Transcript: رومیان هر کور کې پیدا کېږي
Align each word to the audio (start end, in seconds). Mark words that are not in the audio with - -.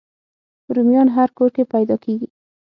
رومیان 0.75 1.07
هر 1.15 1.29
کور 1.37 1.49
کې 1.55 1.63
پیدا 1.73 1.95
کېږي 2.03 2.27